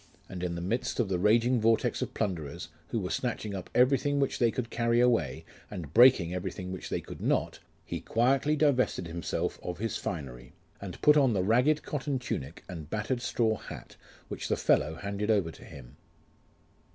And 0.27 0.41
in 0.41 0.55
the 0.55 0.61
midst 0.61 0.99
of 0.99 1.09
the 1.09 1.19
raging 1.19 1.61
vortex 1.61 2.01
of 2.01 2.15
plunderers, 2.15 2.69
who 2.87 2.99
were 2.99 3.11
snatching 3.11 3.53
up 3.53 3.69
everything 3.75 4.19
which 4.19 4.39
they 4.39 4.49
could 4.49 4.71
carry 4.71 4.99
away, 4.99 5.45
and 5.69 5.93
breaking 5.93 6.33
everything 6.33 6.71
which 6.71 6.89
they 6.89 7.01
could 7.01 7.21
not, 7.21 7.59
lie 7.91 7.99
quietly 8.03 8.55
divested 8.55 9.05
himself 9.05 9.59
of 9.61 9.77
his 9.77 9.97
finery, 9.97 10.53
and 10.81 10.99
put 11.03 11.17
on 11.17 11.33
the 11.33 11.43
ragged 11.43 11.83
cotton 11.83 12.17
tunic, 12.17 12.63
and 12.67 12.89
battered 12.89 13.21
straw 13.21 13.57
hat, 13.57 13.95
which 14.27 14.47
the 14.47 14.57
fellow 14.57 14.95
handed 14.95 15.29
over 15.29 15.51
to 15.51 15.63
him. 15.63 15.97